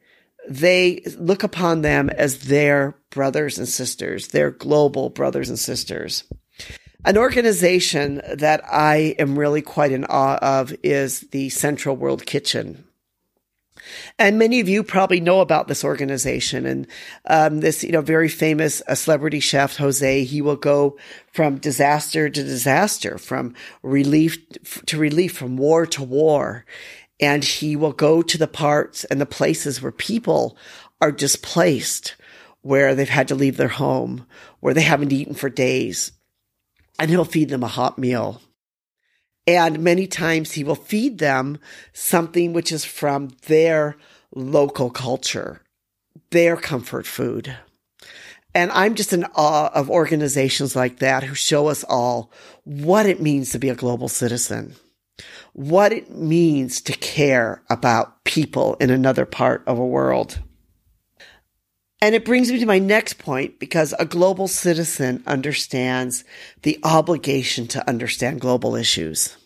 They 0.49 1.03
look 1.19 1.43
upon 1.43 1.83
them 1.83 2.11
as 2.11 2.41
their 2.41 2.97
brothers 3.11 3.59
and 3.59 3.69
sisters, 3.69 4.29
their 4.29 4.51
global 4.51 5.09
brothers 5.09 5.49
and 5.49 5.59
sisters. 5.59 6.25
An 7.05 7.19
organization 7.19 8.23
that 8.33 8.63
I 8.65 9.17
am 9.19 9.37
really 9.37 9.61
quite 9.61 9.91
in 9.91 10.05
awe 10.05 10.37
of 10.37 10.73
is 10.85 11.23
the 11.33 11.49
Central 11.49 11.97
World 11.97 12.25
Kitchen. 12.27 12.85
And 14.21 14.39
many 14.39 14.61
of 14.61 14.69
you 14.69 14.85
probably 14.85 15.19
know 15.19 15.41
about 15.41 15.67
this 15.67 15.83
organization 15.83 16.65
and 16.65 16.87
um, 17.27 17.59
this, 17.59 17.83
you 17.83 17.91
know, 17.91 18.03
very 18.03 18.29
famous 18.29 18.83
uh, 18.87 18.95
celebrity 18.95 19.41
chef 19.41 19.79
Jose. 19.79 20.23
He 20.23 20.41
will 20.41 20.55
go 20.55 20.97
from 21.33 21.59
disaster 21.59 22.31
to 22.31 22.45
disaster, 22.45 23.19
from 23.19 23.57
relief 23.83 24.39
to 24.87 24.97
relief, 24.97 25.37
from 25.37 25.57
war 25.57 25.87
to 25.87 26.05
war, 26.05 26.65
and 27.19 27.43
he 27.43 27.75
will 27.75 27.93
go 27.93 28.23
to 28.23 28.39
the 28.39 28.47
parts 28.47 29.03
and 29.05 29.21
the 29.21 29.27
places 29.27 29.83
where 29.83 29.91
people 29.91 30.57
are 31.01 31.11
displaced, 31.11 32.15
where 32.61 32.95
they've 32.95 33.09
had 33.09 33.27
to 33.27 33.35
leave 33.35 33.57
their 33.57 33.67
home, 33.67 34.25
where 34.61 34.75
they 34.75 34.83
haven't 34.83 35.13
eaten 35.13 35.35
for 35.35 35.51
days, 35.51 36.13
and 36.99 37.11
he'll 37.11 37.25
feed 37.25 37.49
them 37.49 37.63
a 37.63 37.69
hot 37.69 37.99
meal. 37.99 38.41
And 39.47 39.81
many 39.81 40.07
times 40.07 40.53
he 40.53 40.65
will 40.65 40.77
feed 40.77 41.19
them 41.19 41.59
something 41.93 42.53
which 42.53 42.71
is 42.71 42.85
from 42.85 43.31
their 43.47 43.97
local 44.35 44.91
culture, 44.91 45.63
their 46.31 46.57
comfort 46.57 47.07
food. 47.07 47.57
And 48.55 48.71
I'm 48.73 48.95
just 48.95 49.13
in 49.13 49.25
awe 49.35 49.71
of 49.75 49.91
organizations 49.91 50.77
like 50.77 50.99
that 50.99 51.25
who 51.25 51.35
show 51.35 51.69
us 51.69 51.85
all 51.85 52.31
what 52.65 53.07
it 53.07 53.21
means 53.21 53.51
to 53.51 53.59
be 53.59 53.71
a 53.71 53.75
global 53.75 54.09
citizen, 54.09 54.77
what 55.55 55.93
it 55.93 56.15
means 56.15 56.81
to 56.83 56.93
care 56.93 57.63
about 57.71 58.25
people 58.25 58.77
in 58.79 58.91
another 58.91 59.25
part 59.25 59.65
of 59.67 59.79
a 59.79 59.87
world. 59.87 60.39
And 62.03 62.17
it 62.17 62.25
brings 62.25 62.51
me 62.51 62.59
to 62.59 62.67
my 62.67 62.81
next 62.81 63.19
point 63.19 63.61
because 63.61 63.95
a 63.97 64.05
global 64.05 64.49
citizen 64.49 65.23
understands 65.25 66.25
the 66.63 66.81
obligation 66.83 67.69
to 67.69 67.89
understand 67.89 68.41
global 68.41 68.75
issues. 68.75 69.37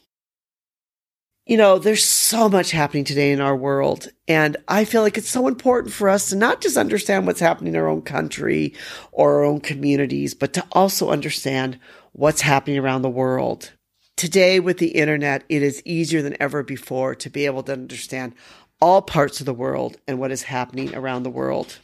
You 1.44 1.58
know, 1.58 1.78
there's 1.78 2.02
so 2.02 2.48
much 2.48 2.70
happening 2.70 3.04
today 3.04 3.30
in 3.30 3.42
our 3.42 3.54
world. 3.54 4.08
And 4.26 4.56
I 4.68 4.86
feel 4.86 5.02
like 5.02 5.18
it's 5.18 5.28
so 5.28 5.48
important 5.48 5.92
for 5.92 6.08
us 6.08 6.30
to 6.30 6.36
not 6.36 6.62
just 6.62 6.78
understand 6.78 7.26
what's 7.26 7.40
happening 7.40 7.74
in 7.74 7.78
our 7.78 7.88
own 7.88 8.00
country 8.00 8.74
or 9.12 9.34
our 9.34 9.44
own 9.44 9.60
communities, 9.60 10.32
but 10.32 10.54
to 10.54 10.64
also 10.72 11.10
understand 11.10 11.78
what's 12.12 12.40
happening 12.40 12.78
around 12.78 13.02
the 13.02 13.10
world. 13.10 13.72
Today 14.16 14.60
with 14.60 14.78
the 14.78 14.92
internet, 14.92 15.44
it 15.50 15.62
is 15.62 15.82
easier 15.84 16.22
than 16.22 16.40
ever 16.40 16.62
before 16.62 17.14
to 17.16 17.28
be 17.28 17.44
able 17.44 17.64
to 17.64 17.74
understand 17.74 18.32
all 18.80 19.02
parts 19.02 19.40
of 19.40 19.46
the 19.46 19.52
world 19.52 19.98
and 20.08 20.18
what 20.18 20.32
is 20.32 20.44
happening 20.44 20.94
around 20.94 21.22
the 21.22 21.28
world. 21.28 21.80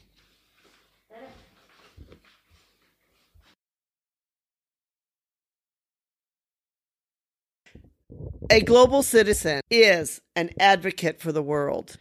A 8.50 8.60
global 8.60 9.02
citizen 9.02 9.60
is 9.70 10.20
an 10.36 10.50
advocate 10.58 11.20
for 11.20 11.32
the 11.32 11.42
world. 11.42 11.96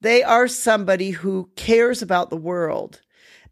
They 0.00 0.22
are 0.22 0.48
somebody 0.48 1.10
who 1.10 1.50
cares 1.56 2.02
about 2.02 2.30
the 2.30 2.36
world 2.36 3.00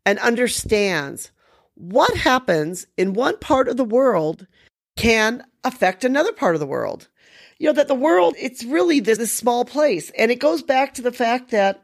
and 0.05 0.19
understands 0.19 1.31
what 1.75 2.15
happens 2.17 2.87
in 2.97 3.15
one 3.15 3.39
part 3.39 3.69
of 3.69 3.77
the 3.77 3.85
world 3.85 4.47
can 4.97 5.45
affect 5.65 6.05
another 6.05 6.33
part 6.33 6.55
of 6.55 6.61
the 6.61 6.67
world. 6.67 7.09
You 7.59 7.69
know, 7.69 7.73
that 7.75 7.89
the 7.89 7.95
world, 7.95 8.35
it's 8.39 8.65
really 8.65 9.01
this, 9.01 9.19
this 9.19 9.33
small 9.33 9.65
place. 9.65 10.11
And 10.19 10.31
it 10.31 10.41
goes 10.41 10.63
back 10.63 10.95
to 10.95 11.03
the 11.03 11.13
fact 11.13 11.51
that 11.51 11.83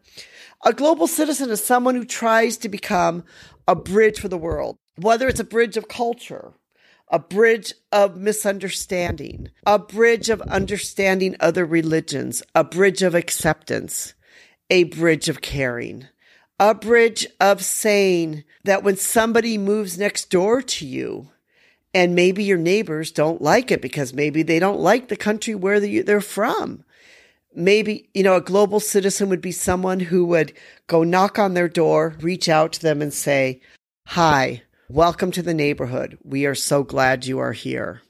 a 0.64 0.72
global 0.72 1.06
citizen 1.06 1.50
is 1.50 1.64
someone 1.64 1.94
who 1.94 2.04
tries 2.04 2.56
to 2.58 2.68
become 2.68 3.24
a 3.66 3.74
bridge 3.74 4.18
for 4.18 4.28
the 4.28 4.38
world, 4.38 4.76
whether 4.96 5.28
it's 5.28 5.40
a 5.40 5.44
bridge 5.44 5.76
of 5.76 5.88
culture, 5.88 6.52
a 7.10 7.18
bridge 7.18 7.72
of 7.90 8.16
misunderstanding, 8.16 9.50
a 9.66 9.78
bridge 9.78 10.28
of 10.28 10.40
understanding 10.42 11.36
other 11.40 11.64
religions, 11.64 12.42
a 12.54 12.62
bridge 12.62 13.02
of 13.02 13.14
acceptance, 13.14 14.14
a 14.70 14.84
bridge 14.84 15.28
of 15.28 15.40
caring, 15.40 16.06
a 16.60 16.74
bridge 16.74 17.26
of 17.40 17.64
saying 17.64 18.44
that 18.64 18.82
when 18.82 18.96
somebody 18.96 19.56
moves 19.56 19.98
next 19.98 20.30
door 20.30 20.60
to 20.60 20.86
you, 20.86 21.30
and 21.94 22.14
maybe 22.14 22.44
your 22.44 22.58
neighbors 22.58 23.10
don't 23.10 23.40
like 23.40 23.70
it 23.70 23.80
because 23.80 24.12
maybe 24.12 24.42
they 24.42 24.58
don't 24.58 24.80
like 24.80 25.08
the 25.08 25.16
country 25.16 25.54
where 25.54 25.80
they're 25.80 26.20
from. 26.20 26.84
Maybe, 27.54 28.10
you 28.12 28.22
know, 28.22 28.36
a 28.36 28.42
global 28.42 28.78
citizen 28.78 29.30
would 29.30 29.40
be 29.40 29.52
someone 29.52 30.00
who 30.00 30.26
would 30.26 30.52
go 30.86 31.02
knock 31.02 31.38
on 31.38 31.54
their 31.54 31.68
door, 31.68 32.14
reach 32.20 32.48
out 32.48 32.74
to 32.74 32.82
them 32.82 33.00
and 33.00 33.12
say, 33.12 33.62
Hi, 34.08 34.62
Welcome 34.90 35.32
to 35.32 35.42
the 35.42 35.52
neighborhood. 35.52 36.16
We 36.24 36.46
are 36.46 36.54
so 36.54 36.82
glad 36.82 37.26
you 37.26 37.40
are 37.40 37.52
here. 37.52 38.00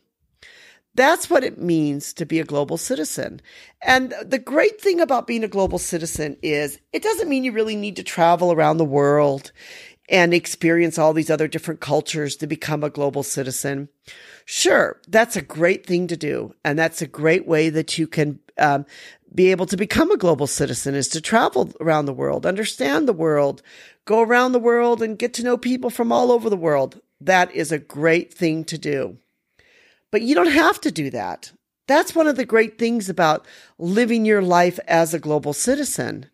That's 0.95 1.29
what 1.29 1.43
it 1.43 1.59
means 1.59 2.13
to 2.13 2.25
be 2.25 2.39
a 2.39 2.45
global 2.45 2.77
citizen. 2.77 3.43
And 3.83 4.15
the 4.25 4.39
great 4.39 4.81
thing 4.81 5.01
about 5.01 5.27
being 5.27 5.43
a 5.43 5.49
global 5.49 5.81
citizen 5.81 6.37
is 6.41 6.79
it 6.93 7.03
doesn't 7.03 7.29
mean 7.29 7.43
you 7.43 7.51
really 7.51 7.75
need 7.75 7.97
to 7.97 8.05
travel 8.05 8.53
around 8.53 8.77
the 8.77 8.85
world 8.85 9.51
and 10.09 10.33
experience 10.33 10.99
all 10.99 11.13
these 11.13 11.31
other 11.31 11.49
different 11.49 11.81
cultures 11.81 12.37
to 12.37 12.47
become 12.47 12.85
a 12.85 12.91
global 12.91 13.25
citizen. 13.25 13.89
Sure, 14.45 15.01
that's 15.09 15.35
a 15.35 15.43
great 15.43 15.85
thing 15.85 16.07
to 16.07 16.17
do. 16.17 16.55
And 16.65 16.79
that's 16.79 17.03
a 17.03 17.09
great 17.09 17.45
way 17.45 17.71
that 17.71 17.99
you 17.99 18.07
can 18.07 18.39
um, 18.57 18.87
be 19.39 19.53
able 19.53 19.67
to 19.67 19.77
become 19.77 20.11
a 20.11 20.17
global 20.17 20.49
citizen 20.49 20.97
is 20.97 21.07
to 21.07 21.21
travel 21.21 21.73
around 21.81 22.07
the 22.07 22.13
world, 22.13 22.45
understand 22.45 23.07
the 23.07 23.13
world, 23.13 23.63
go 24.05 24.21
around 24.21 24.51
the 24.51 24.59
world 24.59 25.01
and 25.01 25.17
get 25.17 25.33
to 25.33 25.45
know 25.45 25.57
people 25.57 25.91
from 25.91 26.11
all 26.11 26.33
over 26.33 26.51
the 26.51 26.57
world. 26.57 27.01
That 27.21 27.55
is 27.55 27.71
a 27.71 27.79
great 27.79 28.35
thing 28.35 28.65
to 28.65 28.77
do. 28.77 29.19
But 30.11 30.23
you 30.23 30.35
don't 30.35 30.51
have 30.51 30.81
to 30.81 30.91
do 30.91 31.09
that. 31.11 31.53
That's 31.87 32.17
one 32.17 32.27
of 32.27 32.35
the 32.35 32.45
great 32.45 32.79
things 32.81 33.09
about 33.09 33.47
living 33.79 34.25
your 34.25 34.43
life 34.43 34.81
as 34.89 35.15
a 35.15 35.21
global 35.21 35.53
citizen. 35.53 36.27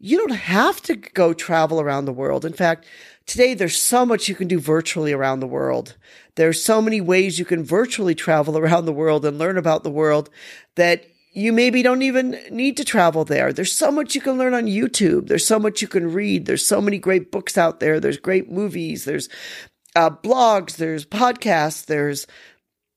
You 0.00 0.18
don't 0.18 0.34
have 0.36 0.82
to 0.82 0.96
go 0.96 1.32
travel 1.32 1.80
around 1.80 2.06
the 2.06 2.12
world. 2.12 2.44
In 2.44 2.54
fact, 2.54 2.86
today 3.24 3.54
there's 3.54 3.80
so 3.80 4.04
much 4.04 4.28
you 4.28 4.34
can 4.34 4.48
do 4.48 4.58
virtually 4.58 5.12
around 5.12 5.38
the 5.38 5.46
world. 5.46 5.94
There's 6.34 6.60
so 6.60 6.82
many 6.82 7.00
ways 7.00 7.38
you 7.38 7.44
can 7.44 7.62
virtually 7.62 8.16
travel 8.16 8.58
around 8.58 8.86
the 8.86 8.92
world 8.92 9.24
and 9.24 9.38
learn 9.38 9.58
about 9.58 9.84
the 9.84 9.90
world 9.90 10.28
that 10.74 11.04
you 11.38 11.52
maybe 11.52 11.82
don't 11.82 12.02
even 12.02 12.38
need 12.50 12.76
to 12.78 12.84
travel 12.84 13.24
there. 13.24 13.52
There's 13.52 13.72
so 13.72 13.92
much 13.92 14.14
you 14.14 14.20
can 14.20 14.38
learn 14.38 14.54
on 14.54 14.66
YouTube. 14.66 15.28
There's 15.28 15.46
so 15.46 15.58
much 15.58 15.80
you 15.80 15.88
can 15.88 16.12
read. 16.12 16.46
There's 16.46 16.66
so 16.66 16.80
many 16.80 16.98
great 16.98 17.30
books 17.30 17.56
out 17.56 17.78
there. 17.78 18.00
There's 18.00 18.18
great 18.18 18.50
movies. 18.50 19.04
There's 19.04 19.28
uh, 19.94 20.10
blogs. 20.10 20.76
There's 20.76 21.06
podcasts. 21.06 21.86
There's 21.86 22.26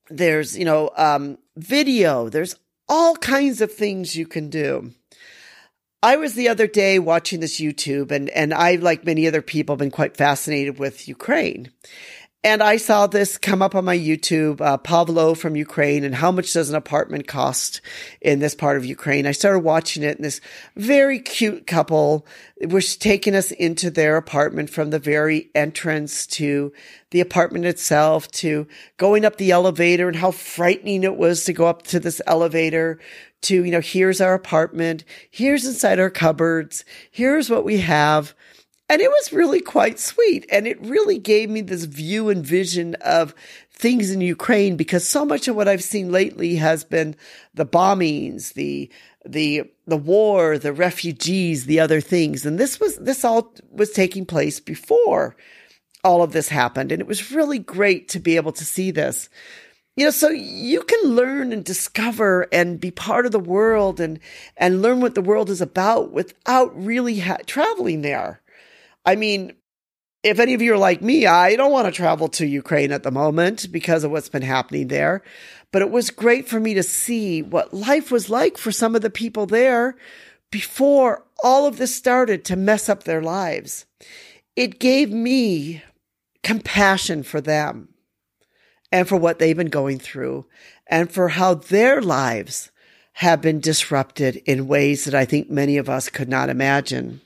there's 0.09 0.57
you 0.57 0.65
know 0.65 0.89
um, 0.97 1.37
video. 1.55 2.29
There's 2.29 2.55
all 2.89 3.15
kinds 3.15 3.61
of 3.61 3.71
things 3.71 4.15
you 4.15 4.25
can 4.25 4.49
do. 4.49 4.91
I 6.03 6.15
was 6.15 6.33
the 6.33 6.49
other 6.49 6.65
day 6.65 6.97
watching 6.97 7.41
this 7.41 7.59
YouTube, 7.59 8.11
and 8.11 8.27
and 8.29 8.55
I, 8.55 8.75
like 8.75 9.05
many 9.05 9.27
other 9.27 9.43
people, 9.43 9.73
have 9.73 9.79
been 9.79 9.91
quite 9.91 10.17
fascinated 10.17 10.79
with 10.79 11.07
Ukraine. 11.07 11.71
And 12.43 12.63
I 12.63 12.77
saw 12.77 13.05
this 13.05 13.37
come 13.37 13.61
up 13.61 13.75
on 13.75 13.85
my 13.85 13.95
YouTube, 13.95 14.61
uh, 14.61 14.77
Pavlo 14.77 15.35
from 15.35 15.55
Ukraine 15.55 16.03
and 16.03 16.15
how 16.15 16.31
much 16.31 16.53
does 16.53 16.71
an 16.71 16.75
apartment 16.75 17.27
cost 17.27 17.81
in 18.19 18.39
this 18.39 18.55
part 18.55 18.77
of 18.77 18.85
Ukraine? 18.85 19.27
I 19.27 19.31
started 19.31 19.59
watching 19.59 20.01
it 20.01 20.17
and 20.17 20.25
this 20.25 20.41
very 20.75 21.19
cute 21.19 21.67
couple 21.67 22.25
was 22.67 22.97
taking 22.97 23.35
us 23.35 23.51
into 23.51 23.91
their 23.91 24.17
apartment 24.17 24.71
from 24.71 24.89
the 24.89 24.97
very 24.97 25.51
entrance 25.53 26.25
to 26.27 26.73
the 27.11 27.21
apartment 27.21 27.65
itself 27.65 28.27
to 28.31 28.67
going 28.97 29.23
up 29.23 29.37
the 29.37 29.51
elevator 29.51 30.07
and 30.07 30.17
how 30.17 30.31
frightening 30.31 31.03
it 31.03 31.17
was 31.17 31.45
to 31.45 31.53
go 31.53 31.67
up 31.67 31.83
to 31.83 31.99
this 31.99 32.23
elevator 32.25 32.99
to, 33.41 33.63
you 33.63 33.71
know, 33.71 33.81
here's 33.81 34.19
our 34.19 34.33
apartment. 34.33 35.03
Here's 35.29 35.65
inside 35.65 35.99
our 35.99 36.09
cupboards. 36.09 36.85
Here's 37.11 37.51
what 37.51 37.63
we 37.63 37.77
have. 37.81 38.33
And 38.91 38.99
it 38.99 39.09
was 39.09 39.31
really 39.31 39.61
quite 39.61 39.99
sweet. 39.99 40.45
And 40.51 40.67
it 40.67 40.77
really 40.81 41.17
gave 41.17 41.49
me 41.49 41.61
this 41.61 41.85
view 41.85 42.27
and 42.27 42.45
vision 42.45 42.95
of 42.95 43.33
things 43.71 44.11
in 44.11 44.19
Ukraine 44.19 44.75
because 44.75 45.07
so 45.07 45.23
much 45.23 45.47
of 45.47 45.55
what 45.55 45.69
I've 45.69 45.81
seen 45.81 46.11
lately 46.11 46.57
has 46.57 46.83
been 46.83 47.15
the 47.53 47.65
bombings, 47.65 48.51
the, 48.51 48.91
the, 49.25 49.63
the 49.87 49.95
war, 49.95 50.57
the 50.57 50.73
refugees, 50.73 51.67
the 51.67 51.79
other 51.79 52.01
things. 52.01 52.45
And 52.45 52.59
this 52.59 52.81
was, 52.81 52.97
this 52.97 53.23
all 53.23 53.53
was 53.71 53.91
taking 53.91 54.25
place 54.25 54.59
before 54.59 55.37
all 56.03 56.21
of 56.21 56.33
this 56.33 56.49
happened. 56.49 56.91
And 56.91 56.99
it 56.99 57.07
was 57.07 57.31
really 57.31 57.59
great 57.59 58.09
to 58.09 58.19
be 58.19 58.35
able 58.35 58.51
to 58.51 58.65
see 58.65 58.91
this. 58.91 59.29
You 59.95 60.03
know, 60.03 60.11
so 60.11 60.29
you 60.29 60.81
can 60.83 61.11
learn 61.11 61.53
and 61.53 61.63
discover 61.63 62.45
and 62.51 62.77
be 62.77 62.91
part 62.91 63.25
of 63.25 63.31
the 63.31 63.39
world 63.39 64.01
and, 64.01 64.19
and 64.57 64.81
learn 64.81 64.99
what 64.99 65.15
the 65.15 65.21
world 65.21 65.49
is 65.49 65.61
about 65.61 66.11
without 66.11 66.75
really 66.75 67.19
ha- 67.19 67.37
traveling 67.45 68.01
there. 68.01 68.40
I 69.05 69.15
mean, 69.15 69.53
if 70.23 70.39
any 70.39 70.53
of 70.53 70.61
you 70.61 70.73
are 70.73 70.77
like 70.77 71.01
me, 71.01 71.25
I 71.25 71.55
don't 71.55 71.71
want 71.71 71.87
to 71.87 71.91
travel 71.91 72.27
to 72.29 72.45
Ukraine 72.45 72.91
at 72.91 73.03
the 73.03 73.11
moment 73.11 73.71
because 73.71 74.03
of 74.03 74.11
what's 74.11 74.29
been 74.29 74.43
happening 74.43 74.87
there. 74.87 75.23
But 75.71 75.81
it 75.81 75.89
was 75.89 76.09
great 76.09 76.47
for 76.47 76.59
me 76.59 76.73
to 76.75 76.83
see 76.83 77.41
what 77.41 77.73
life 77.73 78.11
was 78.11 78.29
like 78.29 78.57
for 78.57 78.71
some 78.71 78.95
of 78.95 79.01
the 79.01 79.09
people 79.09 79.45
there 79.45 79.95
before 80.51 81.25
all 81.43 81.65
of 81.65 81.77
this 81.77 81.95
started 81.95 82.45
to 82.45 82.55
mess 82.55 82.89
up 82.89 83.03
their 83.03 83.21
lives. 83.21 83.85
It 84.55 84.79
gave 84.79 85.11
me 85.11 85.81
compassion 86.43 87.23
for 87.23 87.41
them 87.41 87.89
and 88.91 89.07
for 89.07 89.15
what 89.15 89.39
they've 89.39 89.57
been 89.57 89.67
going 89.67 89.97
through 89.97 90.45
and 90.87 91.11
for 91.11 91.29
how 91.29 91.53
their 91.55 92.01
lives 92.01 92.71
have 93.13 93.41
been 93.41 93.59
disrupted 93.59 94.37
in 94.45 94.67
ways 94.67 95.05
that 95.05 95.15
I 95.15 95.25
think 95.25 95.49
many 95.49 95.77
of 95.77 95.89
us 95.89 96.09
could 96.09 96.29
not 96.29 96.49
imagine. 96.49 97.21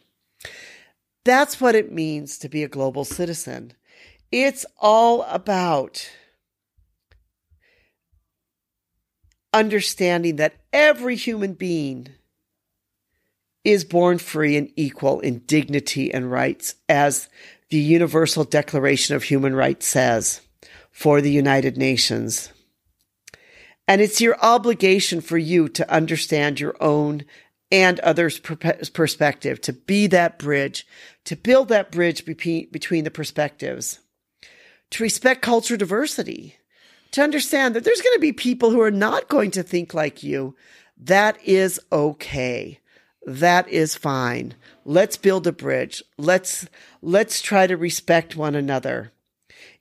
That's 1.26 1.60
what 1.60 1.76
it 1.76 1.92
means 1.92 2.38
to 2.38 2.50
be 2.50 2.64
a 2.64 2.70
global 2.70 3.04
citizen. 3.04 3.74
It's 4.32 4.66
all 4.80 5.24
about 5.24 6.10
understanding 9.52 10.36
that 10.36 10.56
every 10.72 11.16
human 11.16 11.54
being 11.54 12.10
is 13.64 13.84
born 13.84 14.20
free 14.20 14.56
and 14.56 14.72
equal 14.76 15.20
in 15.22 15.40
dignity 15.40 16.14
and 16.14 16.32
rights 16.32 16.76
as 16.88 17.28
the 17.70 17.78
Universal 17.78 18.44
Declaration 18.46 19.16
of 19.16 19.24
Human 19.24 19.56
Rights 19.56 19.88
says 19.88 20.42
for 20.92 21.22
the 21.22 21.32
United 21.32 21.76
Nations. 21.76 22.52
And 23.88 24.02
it's 24.02 24.22
your 24.22 24.38
obligation 24.42 25.22
for 25.22 25.38
you 25.38 25.68
to 25.70 25.92
understand 25.92 26.60
your 26.60 26.76
own 26.80 27.26
and 27.72 28.00
others' 28.02 28.40
perspective, 28.40 29.60
to 29.62 29.74
be 29.74 30.08
that 30.08 30.38
bridge, 30.38 30.86
to 31.26 31.36
build 31.36 31.70
that 31.70 31.92
bridge 31.92 32.26
between, 32.26 33.04
the 33.04 33.12
perspectives, 33.12 34.00
to 34.92 35.04
respect 35.04 35.42
culture 35.42 35.76
diversity, 35.76 36.56
to 37.12 37.22
understand 37.22 37.76
that 37.76 37.84
there's 37.84 38.02
going 38.02 38.16
to 38.16 38.20
be 38.22 38.34
people 38.34 38.70
who 38.70 38.82
are 38.82 38.92
not 38.92 39.28
going 39.30 39.52
to 39.52 39.64
think 39.64 39.94
like 39.94 40.22
you. 40.22 40.56
That 40.98 41.38
is 41.44 41.80
okay. 41.92 42.80
That 43.26 43.68
is 43.70 43.96
fine. 43.96 44.54
Let's 44.86 45.18
build 45.18 45.48
a 45.48 45.52
bridge. 45.52 46.04
Let's, 46.18 46.68
let's 47.02 47.42
try 47.42 47.66
to 47.68 47.76
respect 47.76 48.36
one 48.36 48.54
another. 48.54 49.12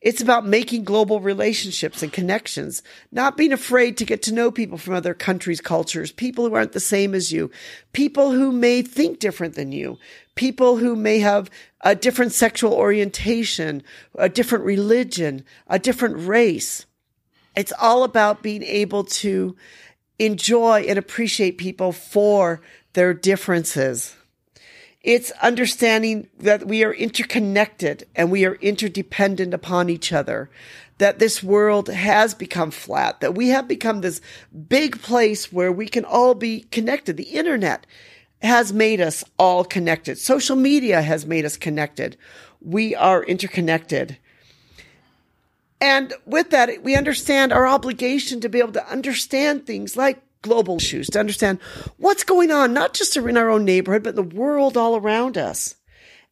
It's 0.05 0.21
about 0.21 0.47
making 0.47 0.85
global 0.85 1.19
relationships 1.19 2.03
and 2.03 2.13
connections, 2.13 2.83
not 3.11 3.39
being 3.39 3.55
afraid 3.55 3.97
to 3.97 4.05
get 4.05 4.21
to 4.25 4.35
know 4.35 4.51
people 4.51 4.77
from 4.77 4.93
other 4.93 5.15
countries, 5.15 5.63
cultures, 5.63 6.13
people 6.13 6.47
who 6.47 6.55
aren't 6.55 6.73
the 6.73 6.79
same 6.79 7.15
as 7.15 7.33
you, 7.33 7.51
people 7.95 8.31
who 8.31 8.53
may 8.53 8.83
think 8.83 9.19
different 9.19 9.55
than 9.55 9.73
you, 9.73 9.99
people 10.35 10.77
who 10.77 10.95
may 10.95 11.21
have 11.21 11.51
a 11.81 11.95
different 11.95 12.33
sexual 12.33 12.75
orientation, 12.75 13.83
a 14.17 14.29
different 14.29 14.67
religion, 14.67 15.43
a 15.69 15.79
different 15.79 16.29
race. 16.29 16.85
It's 17.57 17.73
all 17.81 18.05
about 18.05 18.43
being 18.43 18.63
able 18.63 19.05
to 19.05 19.57
enjoy 20.19 20.85
and 20.87 20.99
appreciate 20.99 21.57
people 21.57 21.93
for 21.93 22.61
their 22.93 23.15
differences. 23.15 24.15
It's 25.05 25.31
understanding 25.43 26.31
that 26.39 26.67
we 26.67 26.83
are 26.83 26.95
interconnected 26.95 28.07
and 28.17 28.31
we 28.31 28.47
are 28.47 28.55
interdependent 28.55 29.53
upon 29.53 29.91
each 29.91 30.15
other. 30.15 30.51
That 30.97 31.19
this 31.19 31.43
world 31.43 31.91
has 31.91 32.35
become 32.35 32.71
flat, 32.71 33.21
that 33.21 33.35
we 33.35 33.49
have 33.49 33.69
become 33.69 34.01
this 34.01 34.23
big 34.69 35.03
place 35.03 35.53
where 35.53 35.71
we 35.71 35.89
can 35.89 36.07
all 36.07 36.35
be 36.35 36.61
connected. 36.71 37.19
The 37.19 37.25
internet 37.25 37.87
has 38.41 38.73
made 38.73 39.01
us 39.01 39.25
all 39.39 39.65
connected. 39.65 40.17
Social 40.17 40.57
media 40.57 41.03
has 41.03 41.27
made 41.27 41.45
us 41.45 41.59
connected. 41.59 42.17
We 42.63 42.95
are 42.95 43.23
interconnected. 43.25 44.17
And 45.83 46.15
with 46.25 46.49
that, 46.51 46.83
we 46.83 46.97
understand 46.97 47.53
our 47.53 47.67
obligation 47.67 48.41
to 48.41 48.49
be 48.49 48.61
able 48.61 48.73
to 48.73 48.91
understand 48.91 49.67
things 49.67 49.99
like 49.99 50.23
global 50.45 50.77
issues, 50.77 51.09
to 51.09 51.19
understand 51.19 51.59
what's 51.97 52.23
going 52.23 52.53
on, 52.53 52.73
not 52.73 52.95
just 52.95 53.17
in 53.17 53.37
our 53.37 53.51
own 53.51 53.65
neighborhood, 53.65 54.05
but 54.05 54.15
the 54.15 54.23
world 54.23 54.77
all 54.77 54.97
around 54.97 55.37
us. 55.37 55.75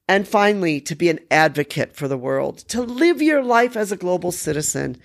And 0.09 0.29
finally, 0.29 0.81
to 0.83 0.95
be 0.95 1.09
an 1.09 1.21
advocate 1.31 1.97
for 1.97 2.07
the 2.07 2.19
world, 2.19 2.59
to 2.69 2.83
live 2.83 3.23
your 3.23 3.43
life 3.43 3.77
as 3.77 3.91
a 3.91 3.97
global 3.97 4.31
citizen 4.31 5.01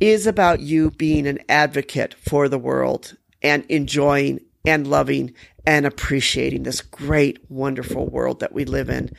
is 0.00 0.26
about 0.26 0.60
you 0.60 0.90
being 0.90 1.26
an 1.26 1.38
advocate 1.48 2.14
for 2.14 2.48
the 2.48 2.58
world 2.58 3.16
and 3.40 3.64
enjoying 3.68 4.40
and 4.66 4.86
loving 4.86 5.34
and 5.66 5.86
appreciating 5.86 6.64
this 6.64 6.80
great, 6.80 7.38
wonderful 7.48 8.06
world 8.06 8.40
that 8.40 8.52
we 8.52 8.64
live 8.64 8.90
in 8.90 9.10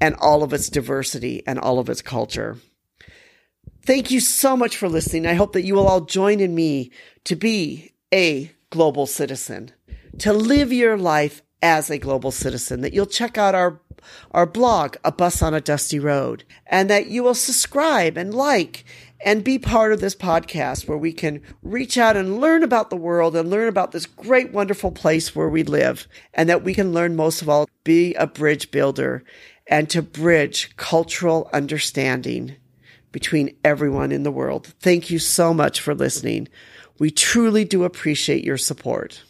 and 0.00 0.16
all 0.16 0.42
of 0.42 0.52
its 0.52 0.68
diversity 0.68 1.42
and 1.46 1.58
all 1.58 1.78
of 1.78 1.88
its 1.88 2.02
culture. 2.02 2.56
Thank 3.82 4.10
you 4.10 4.20
so 4.20 4.56
much 4.56 4.76
for 4.76 4.88
listening. 4.88 5.26
I 5.26 5.34
hope 5.34 5.52
that 5.52 5.64
you 5.64 5.74
will 5.74 5.86
all 5.86 6.02
join 6.02 6.40
in 6.40 6.54
me 6.54 6.90
to 7.24 7.36
be 7.36 7.92
a 8.12 8.50
global 8.70 9.06
citizen, 9.06 9.72
to 10.18 10.32
live 10.32 10.72
your 10.72 10.96
life 10.96 11.42
as 11.62 11.90
a 11.90 11.98
global 11.98 12.30
citizen, 12.30 12.80
that 12.82 12.92
you'll 12.92 13.06
check 13.06 13.36
out 13.36 13.54
our, 13.54 13.80
our 14.30 14.46
blog, 14.46 14.96
A 15.04 15.12
Bus 15.12 15.42
on 15.42 15.54
a 15.54 15.60
Dusty 15.60 15.98
Road, 15.98 16.44
and 16.66 16.88
that 16.88 17.06
you 17.08 17.22
will 17.22 17.34
subscribe 17.34 18.16
and 18.16 18.32
like 18.32 18.84
and 19.24 19.42
be 19.42 19.58
part 19.58 19.92
of 19.92 20.00
this 20.00 20.14
podcast 20.14 20.86
where 20.86 20.98
we 20.98 21.12
can 21.12 21.42
reach 21.62 21.98
out 21.98 22.16
and 22.16 22.40
learn 22.40 22.62
about 22.62 22.88
the 22.90 22.96
world 22.96 23.34
and 23.34 23.50
learn 23.50 23.68
about 23.68 23.92
this 23.92 24.06
great, 24.06 24.52
wonderful 24.52 24.92
place 24.92 25.34
where 25.34 25.48
we 25.48 25.64
live 25.64 26.06
and 26.34 26.48
that 26.48 26.62
we 26.62 26.74
can 26.74 26.92
learn 26.92 27.16
most 27.16 27.42
of 27.42 27.48
all, 27.48 27.68
be 27.82 28.14
a 28.14 28.26
bridge 28.26 28.70
builder 28.70 29.24
and 29.66 29.90
to 29.90 30.02
bridge 30.02 30.74
cultural 30.76 31.50
understanding 31.52 32.56
between 33.10 33.56
everyone 33.64 34.12
in 34.12 34.22
the 34.22 34.30
world. 34.30 34.74
Thank 34.80 35.10
you 35.10 35.18
so 35.18 35.52
much 35.52 35.80
for 35.80 35.94
listening. 35.94 36.48
We 36.98 37.10
truly 37.10 37.64
do 37.64 37.84
appreciate 37.84 38.44
your 38.44 38.56
support. 38.56 39.22